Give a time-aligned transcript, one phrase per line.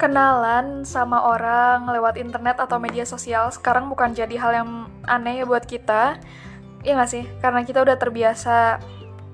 [0.00, 4.70] kenalan sama orang lewat internet atau media sosial sekarang bukan jadi hal yang
[5.04, 6.16] aneh ya buat kita.
[6.80, 7.24] Iya nggak sih?
[7.44, 8.80] Karena kita udah terbiasa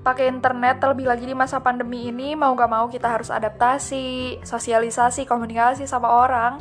[0.03, 5.23] pakai internet terlebih lagi di masa pandemi ini mau gak mau kita harus adaptasi, sosialisasi,
[5.27, 6.59] komunikasi sama orang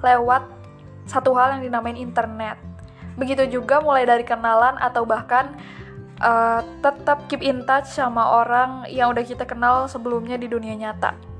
[0.00, 0.44] lewat
[1.08, 2.60] satu hal yang dinamain internet.
[3.16, 5.56] Begitu juga mulai dari kenalan atau bahkan
[6.20, 11.35] uh, tetap keep in touch sama orang yang udah kita kenal sebelumnya di dunia nyata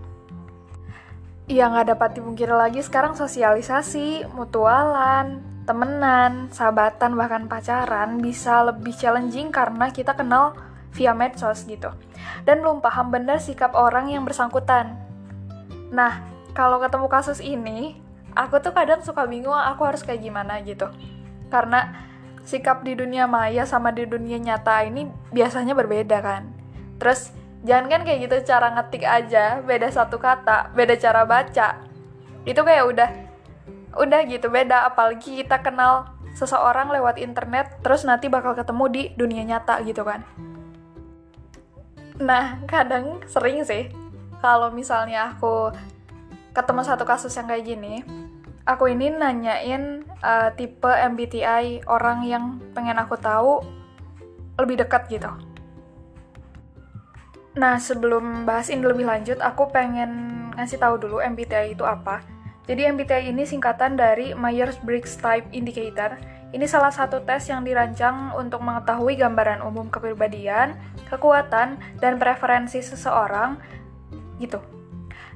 [1.47, 9.55] ya nggak dapat dipungkiri lagi sekarang sosialisasi, mutualan, temenan, sahabatan, bahkan pacaran bisa lebih challenging
[9.55, 10.59] karena kita kenal
[10.95, 11.91] via medsos gitu.
[12.43, 14.99] Dan belum paham benar sikap orang yang bersangkutan.
[15.95, 17.99] Nah, kalau ketemu kasus ini,
[18.35, 20.91] aku tuh kadang suka bingung aku harus kayak gimana gitu.
[21.47, 22.07] Karena
[22.43, 26.51] sikap di dunia maya sama di dunia nyata ini biasanya berbeda kan.
[26.99, 27.31] Terus
[27.67, 31.83] jangan kan kayak gitu cara ngetik aja beda satu kata beda cara baca.
[32.47, 33.11] Itu kayak udah
[33.99, 34.87] udah gitu beda.
[34.87, 40.23] Apalagi kita kenal seseorang lewat internet terus nanti bakal ketemu di dunia nyata gitu kan.
[42.23, 43.91] Nah kadang sering sih
[44.39, 45.75] kalau misalnya aku
[46.55, 48.01] ketemu satu kasus yang kayak gini
[48.67, 53.63] aku ini nanyain uh, tipe MBTI orang yang pengen aku tahu
[54.59, 55.31] lebih dekat gitu
[57.57, 62.21] Nah, sebelum bahas ini lebih lanjut, aku pengen ngasih tahu dulu MBTI itu apa.
[62.69, 66.21] Jadi MBTI ini singkatan dari Myers-Briggs Type Indicator.
[66.53, 70.77] Ini salah satu tes yang dirancang untuk mengetahui gambaran umum kepribadian,
[71.09, 73.57] kekuatan, dan preferensi seseorang
[74.37, 74.61] gitu.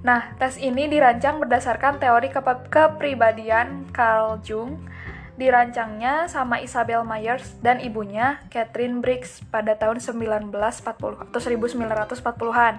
[0.05, 2.29] Nah, tes ini dirancang berdasarkan teori
[2.69, 4.81] kepribadian Carl Jung
[5.41, 10.53] dirancangnya sama Isabel Myers dan ibunya Catherine Briggs pada tahun 1940
[11.33, 12.75] atau 1940-an.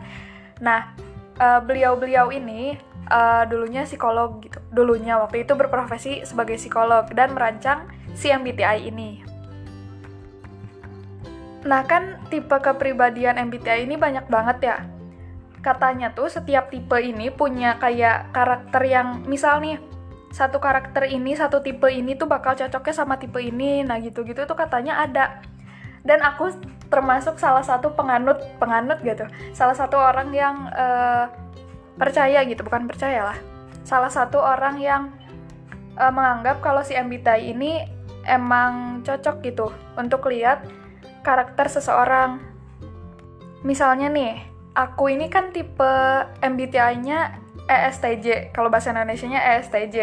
[0.62, 0.94] Nah,
[1.42, 2.78] uh, beliau-beliau ini
[3.10, 4.62] uh, dulunya psikolog gitu.
[4.70, 9.26] Dulunya waktu itu berprofesi sebagai psikolog dan merancang si MBTI ini.
[11.66, 14.78] Nah, kan tipe kepribadian MBTI ini banyak banget ya.
[15.62, 19.78] Katanya tuh setiap tipe ini punya kayak karakter yang misal nih
[20.32, 23.84] satu karakter ini satu tipe ini tuh bakal cocoknya sama tipe ini.
[23.84, 25.44] Nah gitu-gitu tuh katanya ada.
[26.02, 26.56] Dan aku
[26.88, 29.28] termasuk salah satu penganut penganut gitu.
[29.52, 31.28] Salah satu orang yang uh,
[32.00, 32.64] percaya gitu.
[32.64, 33.38] Bukan percaya lah.
[33.84, 35.12] Salah satu orang yang
[36.00, 37.84] uh, menganggap kalau si MBTI ini
[38.24, 39.68] emang cocok gitu
[40.00, 40.64] untuk lihat
[41.28, 42.40] karakter seseorang.
[43.68, 44.42] Misalnya nih
[44.80, 45.94] aku ini kan tipe
[46.40, 49.98] MBTI-nya ESTJ kalau bahasa Indonesia-nya ESTJ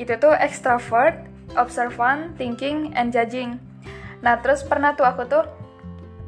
[0.00, 3.60] itu tuh extrovert, observant, thinking, and judging.
[4.24, 5.44] Nah terus pernah tuh aku tuh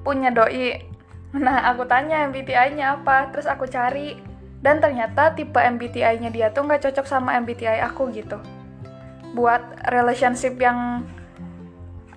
[0.06, 0.88] punya doi.
[1.32, 4.20] Nah aku tanya MBTI-nya apa terus aku cari.
[4.62, 8.38] Dan ternyata tipe MBTI-nya dia tuh nggak cocok sama MBTI aku gitu.
[9.34, 11.02] Buat relationship yang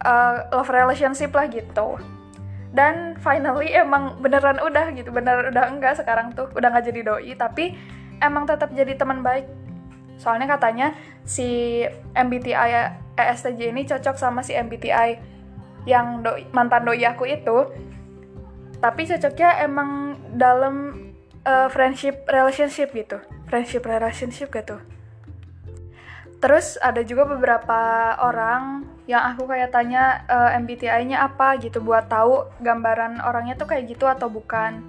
[0.06, 1.98] uh, love relationship lah gitu.
[2.76, 5.10] Dan finally emang beneran udah gitu.
[5.10, 6.52] Bener udah enggak sekarang tuh.
[6.54, 7.74] Udah nggak jadi doi tapi
[8.22, 9.48] emang tetap jadi teman baik.
[10.16, 10.96] Soalnya katanya
[11.28, 11.82] si
[12.16, 15.20] MBTI ESTJ ini cocok sama si MBTI
[15.88, 17.72] yang doi, mantan doi aku itu.
[18.80, 20.76] Tapi cocoknya emang dalam
[21.48, 23.18] uh, friendship relationship gitu.
[23.48, 24.78] Friendship relationship gitu.
[26.44, 32.10] Terus ada juga beberapa orang yang aku kayak tanya uh, eh, MBTI-nya apa gitu buat
[32.10, 34.82] tahu gambaran orangnya tuh kayak gitu atau bukan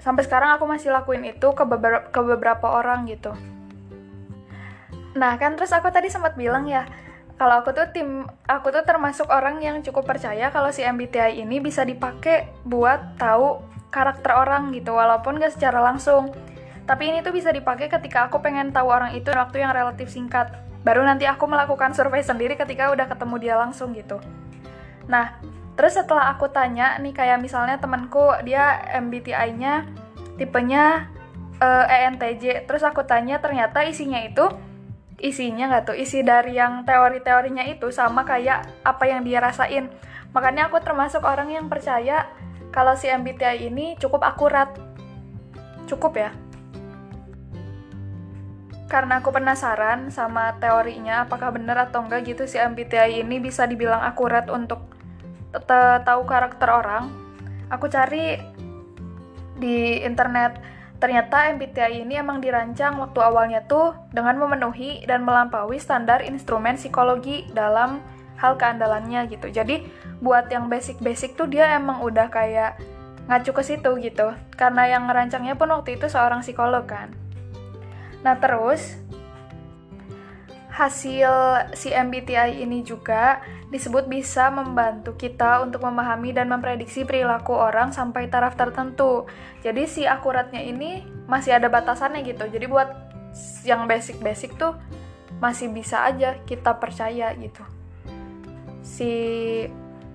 [0.00, 3.36] sampai sekarang aku masih lakuin itu ke beberapa ke beberapa orang gitu.
[5.14, 6.88] Nah kan terus aku tadi sempat bilang ya
[7.40, 11.56] kalau aku tuh tim aku tuh termasuk orang yang cukup percaya kalau si MBTI ini
[11.60, 16.32] bisa dipakai buat tahu karakter orang gitu walaupun gak secara langsung.
[16.84, 20.50] Tapi ini tuh bisa dipakai ketika aku pengen tahu orang itu waktu yang relatif singkat.
[20.82, 24.18] Baru nanti aku melakukan survei sendiri ketika udah ketemu dia langsung gitu.
[25.06, 25.38] Nah
[25.80, 29.88] Terus setelah aku tanya nih kayak misalnya temanku dia MBTI-nya
[30.36, 31.08] tipenya
[31.56, 32.68] uh, eh, ENTJ.
[32.68, 34.44] Terus aku tanya ternyata isinya itu
[35.16, 39.88] isinya nggak tuh isi dari yang teori-teorinya itu sama kayak apa yang dia rasain.
[40.36, 42.28] Makanya aku termasuk orang yang percaya
[42.68, 44.76] kalau si MBTI ini cukup akurat.
[45.88, 46.36] Cukup ya.
[48.84, 54.04] Karena aku penasaran sama teorinya apakah benar atau enggak gitu si MBTI ini bisa dibilang
[54.04, 54.99] akurat untuk
[56.04, 57.10] tahu karakter orang,
[57.70, 58.38] aku cari
[59.58, 60.58] di internet.
[61.00, 67.48] Ternyata MBTI ini emang dirancang waktu awalnya tuh dengan memenuhi dan melampaui standar instrumen psikologi
[67.56, 68.04] dalam
[68.36, 69.48] hal keandalannya gitu.
[69.48, 69.88] Jadi
[70.20, 72.76] buat yang basic-basic tuh dia emang udah kayak
[73.32, 74.36] ngacu ke situ gitu.
[74.60, 77.16] Karena yang ngerancangnya pun waktu itu seorang psikolog kan.
[78.20, 79.00] Nah, terus
[80.80, 81.32] hasil
[81.76, 88.32] si MBTI ini juga disebut bisa membantu kita untuk memahami dan memprediksi perilaku orang sampai
[88.32, 89.28] taraf tertentu.
[89.60, 92.48] Jadi si akuratnya ini masih ada batasannya gitu.
[92.48, 92.88] Jadi buat
[93.68, 94.72] yang basic-basic tuh
[95.36, 97.62] masih bisa aja kita percaya gitu.
[98.80, 99.12] Si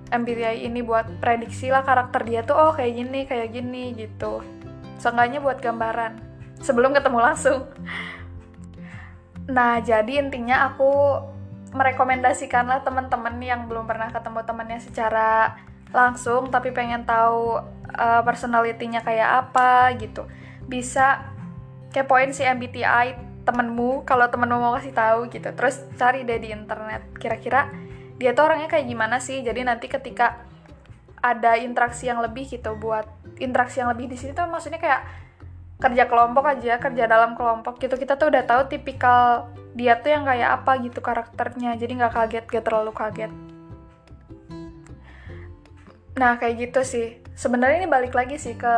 [0.10, 4.42] MBTI ini buat prediksi lah karakter dia tuh oh kayak gini, kayak gini gitu.
[4.98, 6.18] Seenggaknya buat gambaran
[6.58, 7.70] sebelum ketemu langsung.
[9.46, 11.22] Nah, jadi intinya aku
[11.76, 15.60] merekomendasikanlah teman-teman yang belum pernah ketemu temannya secara
[15.92, 17.60] langsung tapi pengen tahu
[17.96, 20.26] uh, personality-nya kayak apa gitu.
[20.66, 21.36] Bisa
[21.92, 23.16] kepoin si MBTI
[23.46, 25.52] temenmu kalau temenmu mau kasih tahu gitu.
[25.54, 27.70] Terus cari deh di internet kira-kira
[28.16, 29.44] dia tuh orangnya kayak gimana sih.
[29.44, 30.42] Jadi nanti ketika
[31.20, 33.06] ada interaksi yang lebih gitu buat
[33.42, 35.02] interaksi yang lebih di sini tuh maksudnya kayak
[35.76, 38.00] kerja kelompok aja kerja dalam kelompok gitu.
[38.00, 41.76] Kita tuh udah tahu tipikal dia tuh yang kayak apa gitu karakternya.
[41.76, 43.32] Jadi nggak kaget gak terlalu kaget.
[46.16, 47.08] Nah kayak gitu sih.
[47.36, 48.76] Sebenarnya ini balik lagi sih ke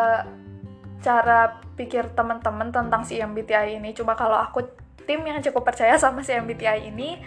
[1.06, 3.94] cara pikir teman-teman tentang si MBTI ini.
[3.94, 4.66] Cuma kalau aku
[5.06, 7.22] tim yang cukup percaya sama si MBTI ini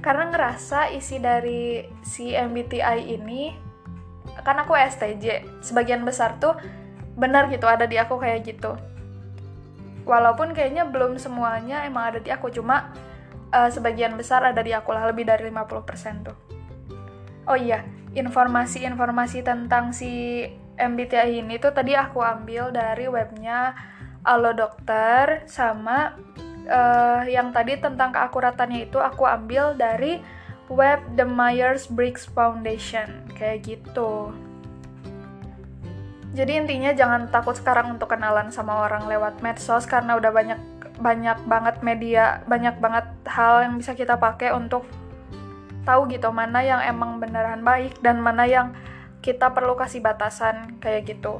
[0.00, 3.52] karena ngerasa isi dari si MBTI ini
[4.44, 6.56] kan aku STJ sebagian besar tuh
[7.14, 8.74] benar gitu ada di aku kayak gitu.
[10.04, 12.92] Walaupun kayaknya belum semuanya emang ada di aku cuma
[13.54, 16.38] uh, sebagian besar ada di aku lah lebih dari 50% tuh.
[17.48, 17.84] Oh iya
[18.14, 20.44] informasi-informasi tentang si
[20.78, 23.74] MBTI ini tuh tadi aku ambil dari webnya
[24.24, 26.16] Allo Dokter sama
[26.66, 30.22] uh, yang tadi tentang keakuratannya itu aku ambil dari
[30.70, 34.32] web The Myers-Briggs Foundation kayak gitu
[36.34, 40.58] jadi intinya jangan takut sekarang untuk kenalan sama orang lewat medsos karena udah banyak
[40.98, 44.82] banyak banget media, banyak banget hal yang bisa kita pakai untuk
[45.86, 48.74] tahu gitu mana yang emang beneran baik dan mana yang
[49.22, 51.38] kita perlu kasih batasan kayak gitu.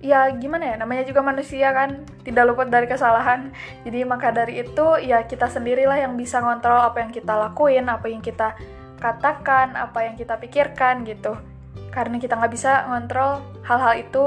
[0.00, 3.52] Ya gimana ya, namanya juga manusia kan, tidak luput dari kesalahan.
[3.84, 8.08] Jadi maka dari itu ya kita sendirilah yang bisa ngontrol apa yang kita lakuin, apa
[8.08, 8.56] yang kita
[8.96, 11.36] katakan, apa yang kita pikirkan gitu
[11.94, 14.24] karena kita nggak bisa ngontrol hal-hal itu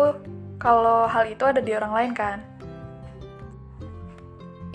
[0.56, 2.40] kalau hal itu ada di orang lain kan.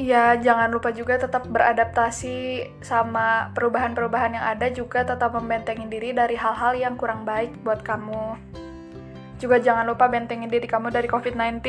[0.00, 6.32] Ya, jangan lupa juga tetap beradaptasi sama perubahan-perubahan yang ada juga tetap membentengin diri dari
[6.36, 8.40] hal-hal yang kurang baik buat kamu.
[9.36, 11.60] Juga jangan lupa bentengin diri kamu dari COVID-19.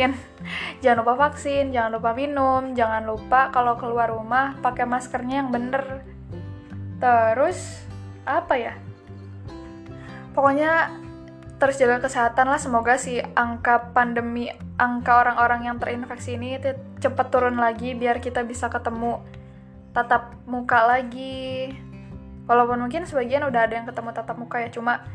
[0.84, 6.02] jangan lupa vaksin, jangan lupa minum, jangan lupa kalau keluar rumah pakai maskernya yang bener.
[7.04, 7.84] Terus,
[8.24, 8.74] apa ya?
[10.31, 11.02] Pokoknya
[11.61, 12.59] terus jaga kesehatan lah.
[12.59, 16.59] Semoga si angka pandemi angka orang-orang yang terinfeksi ini
[17.00, 19.21] cepat turun lagi biar kita bisa ketemu
[19.94, 21.73] tatap muka lagi.
[22.44, 25.05] Walaupun mungkin sebagian udah ada yang ketemu tatap muka ya cuma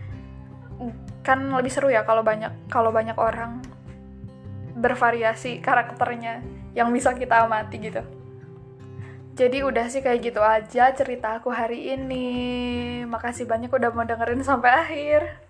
[1.26, 3.61] kan lebih seru ya kalau banyak kalau banyak orang
[4.79, 6.40] bervariasi karakternya
[6.73, 8.00] yang bisa kita amati gitu.
[9.38, 12.26] Jadi udah sih kayak gitu aja cerita aku hari ini.
[13.06, 15.48] Makasih banyak udah mau dengerin sampai akhir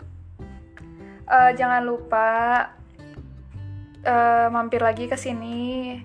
[1.29, 2.31] uh, jangan lupa
[4.03, 6.01] uh, mampir lagi ke sini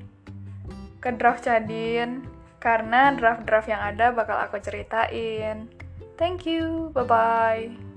[1.00, 2.24] ke draft Cadin
[2.64, 5.68] karena draft-draft yang ada bakal aku ceritain.
[6.16, 7.93] Thank you, bye bye.